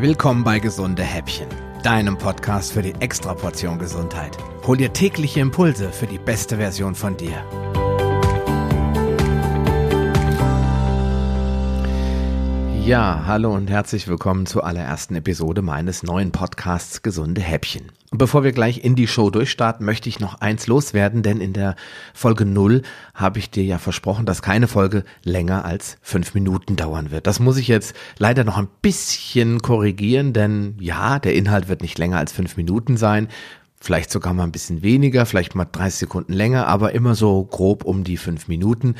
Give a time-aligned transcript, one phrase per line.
[0.00, 1.46] Willkommen bei Gesunde Häppchen,
[1.82, 4.34] deinem Podcast für die Extraportion Gesundheit.
[4.66, 7.44] Hol dir tägliche Impulse für die beste Version von dir.
[12.90, 17.92] Ja, hallo und herzlich willkommen zur allerersten Episode meines neuen Podcasts Gesunde Häppchen.
[18.10, 21.76] Bevor wir gleich in die Show durchstarten, möchte ich noch eins loswerden, denn in der
[22.12, 22.82] Folge 0
[23.14, 27.28] habe ich dir ja versprochen, dass keine Folge länger als fünf Minuten dauern wird.
[27.28, 31.96] Das muss ich jetzt leider noch ein bisschen korrigieren, denn ja, der Inhalt wird nicht
[31.96, 33.28] länger als fünf Minuten sein
[33.80, 37.84] vielleicht sogar mal ein bisschen weniger, vielleicht mal 30 Sekunden länger, aber immer so grob
[37.84, 38.94] um die fünf Minuten.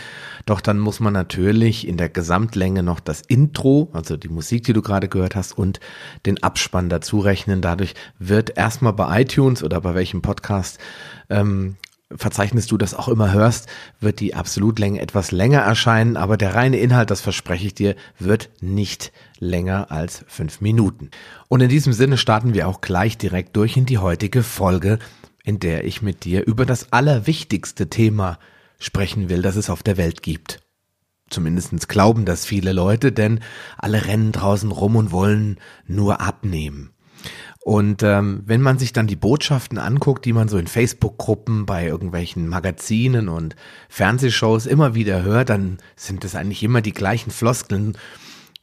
[0.46, 4.72] Doch dann muss man natürlich in der Gesamtlänge noch das Intro, also die Musik, die
[4.72, 5.80] du gerade gehört hast, und
[6.24, 7.60] den Abspann dazu rechnen.
[7.60, 10.78] Dadurch wird erstmal bei iTunes oder bei welchem Podcast
[11.28, 11.76] ähm,
[12.16, 13.68] Verzeichnis du das auch immer hörst,
[14.00, 18.50] wird die Absolutlänge etwas länger erscheinen, aber der reine Inhalt, das verspreche ich dir, wird
[18.60, 21.10] nicht länger als fünf Minuten.
[21.48, 24.98] Und in diesem Sinne starten wir auch gleich direkt durch in die heutige Folge,
[25.44, 28.38] in der ich mit dir über das allerwichtigste Thema
[28.78, 30.60] sprechen will, das es auf der Welt gibt.
[31.28, 33.38] Zumindestens glauben das viele Leute, denn
[33.78, 36.90] alle rennen draußen rum und wollen nur abnehmen.
[37.62, 41.86] Und ähm, wenn man sich dann die Botschaften anguckt, die man so in Facebook-Gruppen, bei
[41.86, 43.54] irgendwelchen Magazinen und
[43.90, 47.98] Fernsehshows immer wieder hört, dann sind es eigentlich immer die gleichen Floskeln.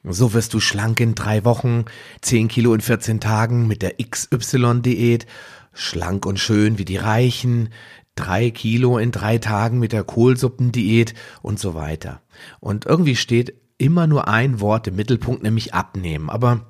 [0.04, 1.86] So wirst du schlank in drei Wochen,
[2.22, 5.28] zehn Kilo in 14 Tagen mit der XY-Diät,
[5.74, 7.70] schlank und schön wie die Reichen,
[8.16, 12.22] drei Kilo in drei Tagen mit der Kohlsuppendiät und so weiter.
[12.60, 16.32] Und irgendwie steht immer nur ein Wort im Mittelpunkt, nämlich abnehmen.
[16.32, 16.66] Aber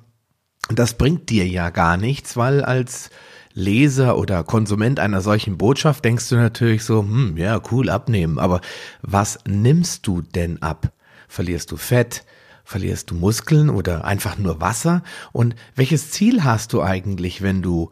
[0.76, 3.10] das bringt dir ja gar nichts, weil als
[3.54, 8.38] Leser oder Konsument einer solchen Botschaft denkst du natürlich so, hm, ja, cool, abnehmen.
[8.38, 8.60] Aber
[9.02, 10.92] was nimmst du denn ab?
[11.28, 12.24] Verlierst du Fett?
[12.64, 15.02] Verlierst du Muskeln oder einfach nur Wasser?
[15.32, 17.90] Und welches Ziel hast du eigentlich, wenn du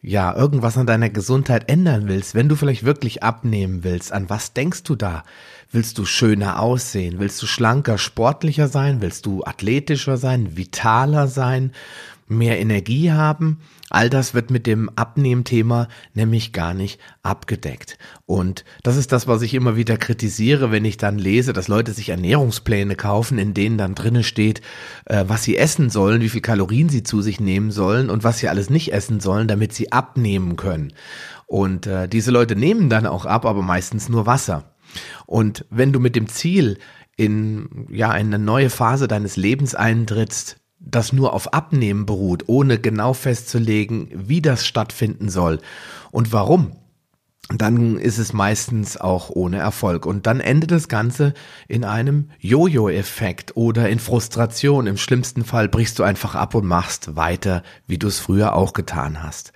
[0.00, 4.52] ja, irgendwas an deiner Gesundheit ändern willst, wenn du vielleicht wirklich abnehmen willst, an was
[4.52, 5.24] denkst du da?
[5.72, 7.18] Willst du schöner aussehen?
[7.18, 9.00] Willst du schlanker, sportlicher sein?
[9.00, 11.72] Willst du athletischer sein, vitaler sein?
[12.30, 13.60] Mehr Energie haben.
[13.90, 17.98] All das wird mit dem Abnehmthema nämlich gar nicht abgedeckt.
[18.26, 21.92] Und das ist das, was ich immer wieder kritisiere, wenn ich dann lese, dass Leute
[21.92, 24.60] sich Ernährungspläne kaufen, in denen dann drinnen steht,
[25.06, 28.38] äh, was sie essen sollen, wie viel Kalorien sie zu sich nehmen sollen und was
[28.38, 30.92] sie alles nicht essen sollen, damit sie abnehmen können.
[31.46, 34.74] Und äh, diese Leute nehmen dann auch ab, aber meistens nur Wasser.
[35.26, 36.78] Und wenn du mit dem Ziel
[37.16, 40.58] in ja eine neue Phase deines Lebens eintrittst,
[40.90, 45.60] das nur auf Abnehmen beruht, ohne genau festzulegen, wie das stattfinden soll
[46.10, 46.72] und warum,
[47.56, 50.04] dann ist es meistens auch ohne Erfolg.
[50.04, 51.32] Und dann endet das Ganze
[51.66, 54.86] in einem Jojo-Effekt oder in Frustration.
[54.86, 58.74] Im schlimmsten Fall brichst du einfach ab und machst weiter, wie du es früher auch
[58.74, 59.52] getan hast.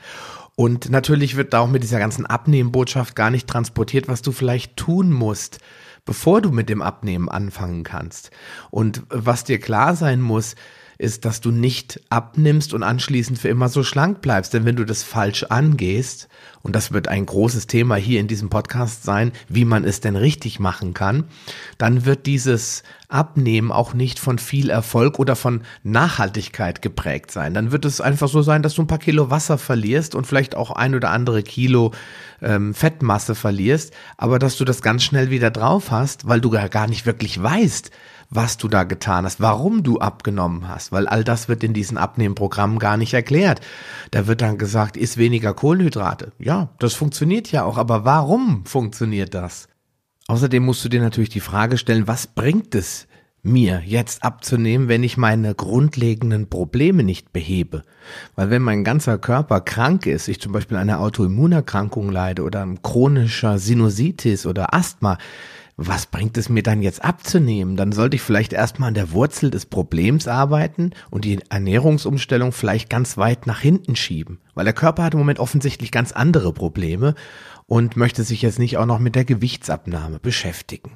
[0.55, 4.77] Und natürlich wird da auch mit dieser ganzen Abnehmbotschaft gar nicht transportiert, was du vielleicht
[4.77, 5.59] tun musst,
[6.07, 8.31] bevor du mit dem Abnehmen anfangen kannst.
[8.71, 10.57] Und was dir klar sein muss,
[11.03, 14.55] ist, dass du nicht abnimmst und anschließend für immer so schlank bleibst.
[14.55, 16.29] Denn wenn du das falsch angehst,
[16.63, 20.17] und das wird ein großes Thema hier in diesem Podcast sein, wie man es denn
[20.17, 21.25] richtig machen kann,
[21.77, 27.53] dann wird dieses Abnehmen auch nicht von viel Erfolg oder von Nachhaltigkeit geprägt sein.
[27.53, 30.55] Dann wird es einfach so sein, dass du ein paar Kilo Wasser verlierst und vielleicht
[30.55, 31.93] auch ein oder andere Kilo
[32.41, 36.87] ähm, Fettmasse verlierst, aber dass du das ganz schnell wieder drauf hast, weil du gar
[36.87, 37.91] nicht wirklich weißt,
[38.35, 41.99] was du da getan hast, warum du abgenommen hast, weil all das wird in diesen
[41.99, 43.61] Abnehmprogrammen gar nicht erklärt.
[44.11, 46.33] Da wird dann gesagt, isst weniger Kohlenhydrate.
[46.39, 49.69] Ja, das funktioniert ja auch, aber warum funktioniert das?
[50.29, 53.07] Außerdem musst du dir natürlich die Frage stellen, was bringt es
[53.43, 57.83] mir jetzt abzunehmen, wenn ich meine grundlegenden Probleme nicht behebe.
[58.37, 63.59] Weil wenn mein ganzer Körper krank ist, ich zum Beispiel eine Autoimmunerkrankung leide oder chronischer
[63.59, 65.19] Sinusitis oder Asthma,
[65.77, 67.77] was bringt es mir dann jetzt abzunehmen?
[67.77, 72.91] Dann sollte ich vielleicht erstmal an der Wurzel des Problems arbeiten und die Ernährungsumstellung vielleicht
[72.91, 74.39] ganz weit nach hinten schieben.
[74.55, 77.15] Weil der Körper hat im Moment offensichtlich ganz andere Probleme
[77.67, 80.93] und möchte sich jetzt nicht auch noch mit der Gewichtsabnahme beschäftigen.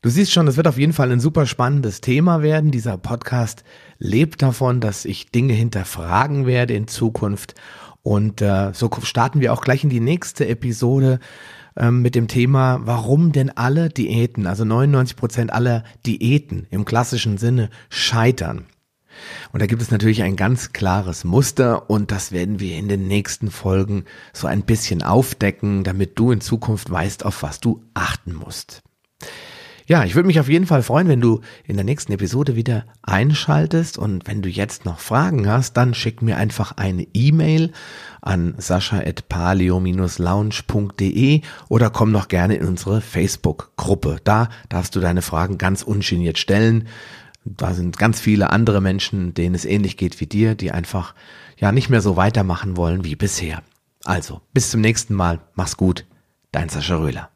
[0.00, 2.70] Du siehst schon, es wird auf jeden Fall ein super spannendes Thema werden.
[2.70, 3.64] Dieser Podcast
[3.98, 7.54] lebt davon, dass ich Dinge hinterfragen werde in Zukunft.
[8.02, 11.18] Und äh, so starten wir auch gleich in die nächste Episode
[11.78, 17.38] ähm, mit dem Thema, warum denn alle Diäten, also 99 Prozent aller Diäten im klassischen
[17.38, 18.66] Sinne scheitern.
[19.52, 23.08] Und da gibt es natürlich ein ganz klares Muster und das werden wir in den
[23.08, 28.34] nächsten Folgen so ein bisschen aufdecken, damit du in Zukunft weißt, auf was du achten
[28.34, 28.82] musst.
[29.88, 32.84] Ja, ich würde mich auf jeden Fall freuen, wenn du in der nächsten Episode wieder
[33.00, 37.72] einschaltest und wenn du jetzt noch Fragen hast, dann schick mir einfach eine E-Mail
[38.20, 41.40] an sascha.paleo-lounge.de
[41.70, 44.18] oder komm noch gerne in unsere Facebook-Gruppe.
[44.24, 46.86] Da darfst du deine Fragen ganz ungeniert stellen.
[47.46, 51.14] Da sind ganz viele andere Menschen, denen es ähnlich geht wie dir, die einfach
[51.56, 53.62] ja nicht mehr so weitermachen wollen wie bisher.
[54.04, 55.40] Also, bis zum nächsten Mal.
[55.54, 56.04] Mach's gut.
[56.52, 57.30] Dein Sascha Röhler.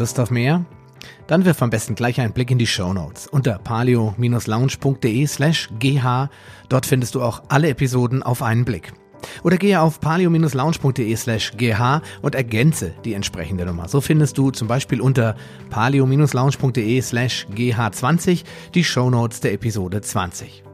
[0.00, 0.64] Lust auf mehr?
[1.26, 6.28] Dann wirf am besten gleich einen Blick in die Show Notes unter palio-lounge.de slash gh.
[6.68, 8.92] Dort findest du auch alle Episoden auf einen Blick.
[9.42, 13.88] Oder gehe auf palio-lounge.de slash gh und ergänze die entsprechende Nummer.
[13.88, 15.36] So findest du zum Beispiel unter
[15.68, 18.44] palio-lounge.de slash gh20
[18.74, 20.64] die Show Notes der Episode 20.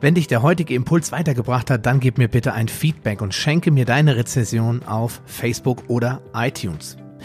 [0.00, 3.70] Wenn dich der heutige Impuls weitergebracht hat, dann gib mir bitte ein Feedback und schenke
[3.70, 6.96] mir deine Rezension auf Facebook oder iTunes.